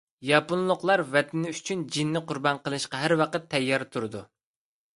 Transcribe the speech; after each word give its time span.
ياپونلۇقلار 0.27 1.03
ۋەتىنى 1.15 1.51
ئۈچۈن 1.55 1.83
جېنىنى 1.97 2.23
قۇربان 2.31 2.63
قىلىشقا 2.65 3.05
ھەر 3.05 3.17
ۋاقىت 3.23 3.49
تەييار 3.55 3.89
تۇرىدۇ. 3.97 4.27